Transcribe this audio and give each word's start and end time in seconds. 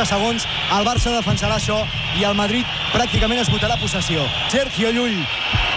15 0.00 0.08
segons. 0.08 0.46
El 0.72 0.86
Barça 0.86 1.12
defensarà 1.12 1.58
això 1.58 1.82
i 2.18 2.24
el 2.24 2.36
Madrid 2.38 2.66
pràcticament 2.94 3.42
esgotarà 3.42 3.76
possessió. 3.80 4.24
Sergio 4.52 4.92
Llull 4.96 5.18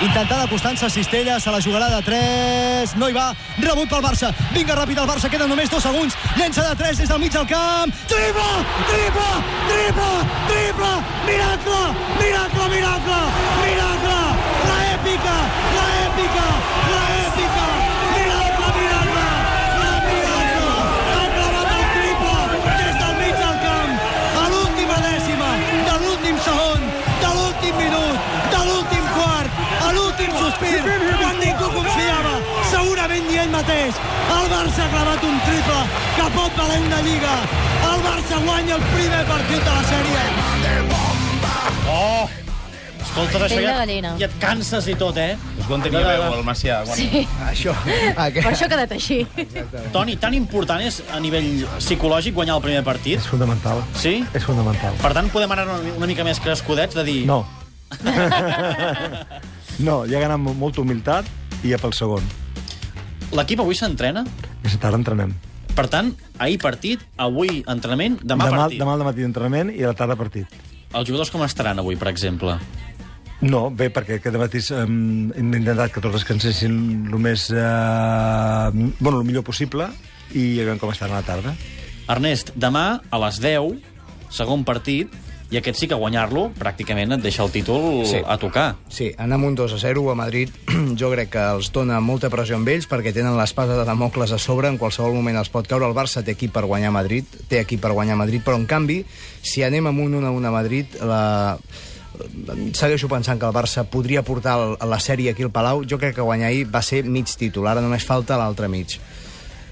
intentant 0.03 0.41
acostant-se 0.43 0.87
a 0.87 0.91
Cistella, 0.91 1.39
se 1.39 1.51
la 1.51 1.61
jugarà 1.63 1.87
de 1.91 2.01
3, 2.03 2.95
no 2.99 3.07
hi 3.07 3.15
va, 3.15 3.29
rebut 3.61 3.91
pel 3.91 4.03
Barça, 4.03 4.33
vinga 4.55 4.75
ràpid 4.75 4.99
el 4.99 5.07
Barça, 5.07 5.29
queden 5.31 5.51
només 5.51 5.71
dos 5.71 5.83
segons, 5.85 6.17
llença 6.35 6.65
de 6.65 6.75
3 6.81 7.03
des 7.03 7.11
del 7.11 7.21
mig 7.23 7.31
del 7.31 7.47
camp, 7.47 7.93
triple, 8.11 8.49
triple, 8.89 9.29
triple, 9.69 10.11
triple, 10.49 10.91
miracle, 11.29 11.82
l'últim 30.13 30.31
sospir, 30.37 30.77
quan 31.17 31.39
ningú 31.41 31.69
confiava, 31.73 32.35
segurament 32.69 33.25
ni 33.25 33.39
ell 33.41 33.49
mateix. 33.49 33.97
El 34.29 34.45
Barça 34.51 34.85
ha 34.85 34.91
clavat 34.91 35.25
un 35.25 35.39
triple 35.47 35.81
que 36.17 36.27
pot 36.35 36.59
valer 36.59 36.79
una 36.85 37.01
lliga. 37.01 37.33
El 37.89 38.05
Barça 38.05 38.39
guanya 38.45 38.75
el 38.77 38.85
primer 38.93 39.25
partit 39.25 39.65
de 39.65 39.73
la 39.73 39.83
sèrie. 39.89 40.21
Oh! 41.89 42.29
Escolta, 43.03 43.41
això 43.45 43.59
ja, 43.61 43.85
ja 44.17 44.25
et 44.25 44.35
canses 44.41 44.87
i 44.89 44.95
tot, 44.97 45.17
eh? 45.21 45.35
És 45.59 45.67
quan 45.69 45.83
tenia 45.85 46.01
veu, 46.01 46.23
el 46.33 46.45
Macià. 46.45 46.79
Quan... 46.87 46.97
Sí, 46.97 47.25
Això, 47.45 47.73
per 48.15 48.47
això 48.49 48.65
ha 48.65 48.71
quedat 48.71 48.95
així. 48.95 49.19
Toni, 49.93 50.15
tan 50.17 50.33
important 50.33 50.81
és 50.81 51.01
a 51.13 51.21
nivell 51.21 51.65
psicològic 51.77 52.33
guanyar 52.37 52.57
el 52.57 52.65
primer 52.65 52.83
partit? 52.85 53.21
És 53.21 53.29
fonamental. 53.29 53.83
Sí? 54.01 54.19
És 54.33 54.45
fonamental. 54.45 54.97
Per 55.01 55.13
tant, 55.13 55.29
podem 55.33 55.53
anar 55.57 55.67
una, 55.69 55.97
una 55.97 56.09
mica 56.09 56.25
més 56.25 56.41
crescudets 56.41 56.97
de 56.97 57.05
dir... 57.09 57.19
No. 57.29 57.43
no, 59.79 60.03
ja 60.09 60.21
ganem 60.21 60.51
amb 60.51 60.59
molta 60.59 60.83
humilitat 60.83 61.27
i 61.63 61.71
ja 61.71 61.79
pel 61.81 61.95
segon. 61.97 62.25
L'equip 63.33 63.63
avui 63.63 63.77
s'entrena? 63.77 64.21
Aquesta 64.59 64.83
tarda 64.85 64.99
entrenem. 65.01 65.33
Per 65.73 65.87
tant, 65.89 66.11
ahir 66.37 66.59
partit, 66.61 67.01
avui 67.17 67.63
entrenament, 67.65 68.19
demà, 68.21 68.45
demà, 68.45 68.65
partit. 68.65 68.81
demà 68.83 68.93
al 68.93 69.05
matí 69.07 69.25
d'entrenament 69.25 69.73
i 69.73 69.81
a 69.81 69.89
la 69.89 69.97
tarda 69.97 70.17
partit. 70.19 70.59
Els 70.93 71.07
jugadors 71.09 71.31
com 71.33 71.41
estaran 71.41 71.81
avui, 71.81 71.97
per 71.97 72.11
exemple? 72.11 72.59
No, 73.43 73.65
bé, 73.73 73.89
perquè 73.91 74.19
aquest 74.19 74.37
matí 74.39 74.61
um, 74.77 75.31
hem 75.35 75.49
intentat 75.57 75.91
que 75.91 76.03
tots 76.03 76.19
descansessin 76.19 76.75
el 77.09 77.17
més... 77.19 77.49
Uh, 77.49 78.69
bueno, 78.99 79.17
el 79.19 79.25
millor 79.27 79.43
possible 79.43 79.89
i 80.31 80.53
ja 80.59 80.67
veiem 80.67 80.79
com 80.79 80.93
estan 80.93 81.11
a 81.11 81.19
la 81.19 81.25
tarda. 81.27 81.55
Ernest, 82.13 82.53
demà 82.59 83.01
a 83.09 83.19
les 83.25 83.41
10, 83.43 83.81
segon 84.33 84.63
partit, 84.67 85.11
i 85.53 85.57
aquest 85.59 85.77
sí 85.77 85.87
que 85.87 85.97
guanyar-lo 85.99 86.47
pràcticament 86.57 87.13
et 87.13 87.21
deixa 87.21 87.43
el 87.45 87.51
títol 87.53 88.01
Sí. 88.09 88.17
a 88.25 88.37
tocar. 88.41 88.75
Sí, 88.89 89.11
anar 89.21 89.37
amb 89.37 89.51
un 89.51 89.55
2 89.55 89.75
a 89.77 89.77
0 89.77 90.07
a 90.09 90.15
Madrid 90.17 90.49
jo 90.99 91.11
crec 91.13 91.29
que 91.35 91.43
els 91.53 91.69
dona 91.71 91.99
molta 92.01 92.31
pressió 92.33 92.57
amb 92.57 92.67
ells 92.73 92.89
perquè 92.89 93.13
tenen 93.13 93.37
l'espasa 93.37 93.77
de 93.77 93.85
Damocles 93.85 94.33
a 94.33 94.39
sobre, 94.41 94.67
en 94.73 94.79
qualsevol 94.81 95.13
moment 95.13 95.37
els 95.37 95.49
pot 95.53 95.67
caure. 95.69 95.85
El 95.85 95.93
Barça 95.93 96.23
té 96.25 96.33
equip 96.33 96.51
per 96.57 96.65
guanyar 96.65 96.91
Madrid, 96.91 97.25
té 97.49 97.61
equip 97.61 97.81
per 97.85 97.93
guanyar 97.93 98.17
Madrid, 98.17 98.41
però 98.43 98.57
en 98.57 98.65
canvi, 98.65 99.03
si 99.41 99.63
anem 99.63 99.87
amb 99.93 99.99
un 100.01 100.15
1 100.23 100.27
a 100.27 100.31
1 100.31 100.47
a 100.47 100.51
Madrid, 100.51 100.99
la... 101.05 101.23
segueixo 102.73 103.07
pensant 103.09 103.39
que 103.41 103.45
el 103.47 103.53
Barça 103.55 103.85
podria 103.89 104.21
portar 104.25 104.57
la 104.85 104.99
sèrie 105.01 105.31
aquí 105.33 105.43
al 105.45 105.51
Palau. 105.51 105.83
Jo 105.89 105.97
crec 105.97 106.15
que 106.15 106.21
guanyar 106.25 106.49
ahir 106.51 106.67
va 106.69 106.81
ser 106.81 107.03
mig 107.05 107.29
títol, 107.37 107.67
ara 107.67 107.81
només 107.81 108.05
falta 108.05 108.37
l'altre 108.37 108.69
mig. 108.69 108.97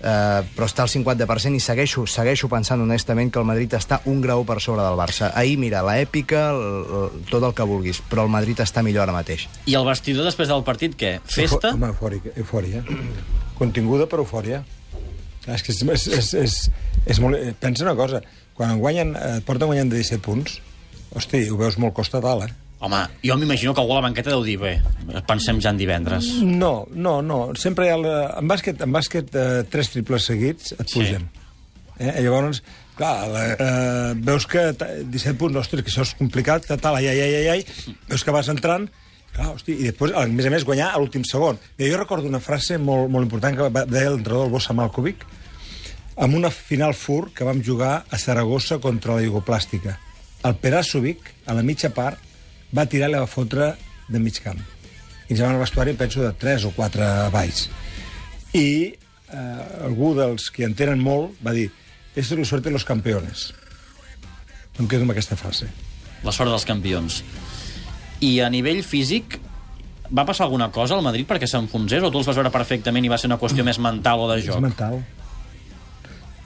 Uh, 0.02 0.42
però 0.56 0.66
està 0.66 0.82
al 0.82 0.90
50% 0.90 1.54
i 1.54 1.62
segueixo, 1.62 2.08
segueixo 2.10 2.48
pensant 2.50 2.82
honestament 2.82 3.30
que 3.30 3.38
el 3.38 3.46
Madrid 3.46 3.76
està 3.78 4.00
un 4.10 4.18
grau 4.24 4.42
per 4.50 4.56
sobre 4.60 4.82
del 4.82 4.98
Barça. 4.98 5.28
Ahir, 5.38 5.60
mira, 5.62 5.84
la 5.86 6.00
èpica, 6.02 6.48
el, 6.56 6.64
el, 6.98 7.20
tot 7.30 7.44
el 7.46 7.54
que 7.54 7.68
vulguis, 7.70 8.00
però 8.10 8.24
el 8.26 8.32
Madrid 8.34 8.58
està 8.66 8.82
millor 8.82 9.04
ara 9.06 9.14
mateix. 9.14 9.46
I 9.70 9.76
el 9.78 9.86
vestidor 9.86 10.26
després 10.26 10.50
del 10.50 10.64
partit, 10.66 10.96
què? 10.98 11.20
Festa? 11.22 11.70
Eufo- 11.70 11.78
Home, 11.78 11.92
eufòrica, 11.94 12.34
eufòria. 12.42 12.82
Continguda, 13.62 14.08
però 14.10 14.26
eufòria. 14.26 14.64
Clar, 15.46 15.56
És 15.60 15.64
que 15.66 15.72
és, 15.76 15.84
és, 15.86 16.08
és, 16.18 16.34
és, 16.34 16.58
és 17.06 17.20
molt... 17.22 17.38
eh, 17.38 17.54
Pensa 17.62 17.86
una 17.86 17.96
cosa, 17.98 18.24
quan 18.58 18.80
guanyen, 18.82 19.14
eh, 19.16 19.38
et 19.38 19.46
porten 19.46 19.70
guanyant 19.70 19.90
de 19.94 20.02
17 20.02 20.22
punts, 20.26 20.58
hosti, 21.14 21.46
ho 21.50 21.58
veus 21.62 21.78
molt 21.82 21.94
costa 21.98 22.20
dalt, 22.22 22.50
eh? 22.50 22.58
Home, 22.82 22.98
jo 23.22 23.36
m'imagino 23.38 23.76
que 23.78 23.82
algú 23.84 23.94
a 23.94 24.00
la 24.00 24.08
banqueta 24.08 24.32
deu 24.34 24.42
dir, 24.42 24.56
bé, 24.58 24.72
pensem 25.30 25.60
ja 25.62 25.70
en 25.70 25.78
divendres. 25.78 26.26
No, 26.42 26.88
no, 26.98 27.20
no. 27.22 27.52
Sempre 27.56 27.86
hi 27.86 27.92
ha... 27.94 27.98
La... 28.02 28.16
En 28.42 28.48
bàsquet, 28.50 28.82
en 28.82 28.92
bàsquet 28.96 29.36
eh, 29.38 29.62
tres 29.70 29.92
triples 29.94 30.26
seguits 30.26 30.74
et 30.74 30.88
Sí. 30.90 30.96
pugen. 30.98 31.28
Eh? 32.02 32.10
I 32.10 32.24
llavors, 32.26 32.64
clar, 32.98 33.28
la, 33.30 33.44
eh, 33.54 34.16
veus 34.26 34.48
que 34.50 34.64
ta- 34.74 34.90
17 34.98 35.38
punts, 35.38 35.60
ostres, 35.62 35.84
que 35.86 35.94
això 35.94 36.02
és 36.08 36.16
complicat, 36.18 36.66
que 36.66 36.78
tal, 36.82 36.98
ai, 36.98 37.06
ai, 37.12 37.20
ai, 37.22 37.36
ai, 37.44 37.48
ai, 37.60 37.94
veus 38.10 38.24
que 38.26 38.34
vas 38.34 38.50
entrant, 38.50 38.88
clar, 39.36 39.52
hosti, 39.54 39.76
i 39.78 39.86
després, 39.92 40.16
a 40.18 40.26
més 40.26 40.50
a 40.50 40.54
més, 40.56 40.66
guanyar 40.66 40.90
a 40.96 40.98
l'últim 40.98 41.22
segon. 41.24 41.62
I 41.78 41.92
jo 41.92 42.02
recordo 42.02 42.26
una 42.32 42.42
frase 42.42 42.80
molt, 42.82 43.12
molt 43.14 43.30
important 43.30 43.60
que 43.62 43.70
va, 43.70 43.86
deia 43.86 44.10
l'entrenador 44.16 44.48
del 44.48 44.56
Bossa 44.58 44.74
Malkovic, 44.74 45.22
amb 46.18 46.34
una 46.42 46.50
final 46.50 46.96
fur 46.98 47.28
que 47.38 47.46
vam 47.46 47.62
jugar 47.62 47.94
a 48.10 48.18
Saragossa 48.18 48.80
contra 48.82 49.20
la 49.20 49.22
Jugoplàstica. 49.22 50.00
El 50.50 50.58
Perasovic, 50.58 51.30
a 51.46 51.54
la 51.54 51.62
mitja 51.62 51.94
part, 51.94 52.18
va 52.76 52.86
tirar 52.90 53.10
i 53.10 53.16
la 53.16 53.24
va 53.24 53.30
fotre 53.30 53.74
de 54.12 54.20
mig 54.20 54.40
camp. 54.44 54.60
I 55.28 55.34
ens 55.36 55.42
van 55.44 55.54
al 55.56 55.62
vestuari, 55.64 55.94
penso, 56.00 56.22
de 56.24 56.32
3 56.40 56.66
o 56.68 56.72
4 56.76 57.30
valls. 57.32 57.68
I 58.54 58.68
eh, 58.92 59.86
algú 59.88 60.14
dels 60.18 60.50
que 60.52 60.66
en 60.68 60.76
tenen 60.76 61.00
molt 61.00 61.38
va 61.46 61.54
dir 61.56 61.70
«Esto 62.16 62.34
es 62.36 62.40
la 62.40 62.46
suerte 62.46 62.70
de 62.70 62.74
los 62.76 62.84
campeones». 62.86 63.54
Em 64.80 64.88
quedo 64.88 65.04
amb 65.06 65.12
aquesta 65.14 65.38
frase. 65.40 65.68
La 66.24 66.32
sort 66.36 66.50
dels 66.52 66.66
campions. 66.68 67.22
I 68.22 68.40
a 68.44 68.50
nivell 68.52 68.84
físic, 68.84 69.38
va 70.12 70.26
passar 70.28 70.46
alguna 70.46 70.68
cosa 70.72 70.96
al 70.98 71.04
Madrid 71.06 71.28
perquè 71.28 71.48
s'enfonsés 71.48 72.04
o 72.04 72.12
tu 72.12 72.20
els 72.20 72.28
vas 72.28 72.36
veure 72.38 72.52
perfectament 72.52 73.06
i 73.06 73.12
va 73.12 73.18
ser 73.18 73.30
una 73.32 73.40
qüestió 73.40 73.64
més 73.68 73.80
mental 73.80 74.20
o 74.26 74.30
de 74.32 74.40
És 74.42 74.46
joc? 74.50 74.60
mental. 74.64 75.00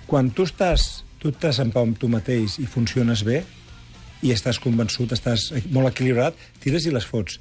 Quan 0.06 0.30
tu 0.32 0.46
estàs, 0.46 1.04
tu 1.20 1.32
estàs 1.34 1.60
en 1.64 1.72
pau 1.74 1.84
amb 1.88 1.98
tu 1.98 2.08
mateix 2.12 2.60
i 2.62 2.68
funciones 2.70 3.24
bé, 3.26 3.42
i 4.24 4.32
estàs 4.36 4.60
convençut, 4.64 5.12
estàs 5.12 5.52
molt 5.72 5.92
equilibrat, 5.92 6.38
tires 6.64 6.86
i 6.88 6.94
les 6.94 7.06
fots. 7.06 7.40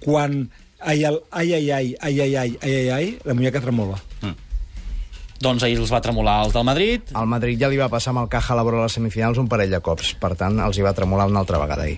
Quan 0.00 0.48
ai, 0.80 1.04
ai, 1.04 1.18
ai, 1.30 1.52
ai, 1.54 1.70
ai, 1.72 1.96
ai, 2.00 2.20
ai, 2.20 2.36
ai, 2.36 2.58
ai, 2.62 2.74
ai, 2.74 2.90
ai, 2.90 3.18
la 3.24 3.34
muñeca 3.34 3.60
tremola. 3.60 4.00
Doncs 5.40 5.64
ahir 5.64 5.78
els 5.80 5.88
va 5.88 6.02
tremolar 6.04 6.34
els 6.44 6.52
del 6.52 6.66
Madrid, 6.68 7.14
Al 7.16 7.28
Madrid 7.28 7.56
ja 7.62 7.70
li 7.72 7.78
va 7.80 7.88
passar 7.88 8.12
amb 8.12 8.20
el 8.20 8.28
Caja 8.28 8.52
a 8.52 8.58
la 8.58 8.64
vora 8.66 8.76
de 8.76 8.84
les 8.84 8.96
semifinals 8.98 9.38
un 9.40 9.48
parell 9.48 9.72
de 9.72 9.80
cops, 9.80 10.12
per 10.20 10.34
tant, 10.36 10.58
els 10.60 10.76
hi 10.76 10.84
va 10.84 10.92
tremolar 10.92 11.30
una 11.30 11.40
altra 11.40 11.58
vegada 11.62 11.86
ahir. 11.88 11.96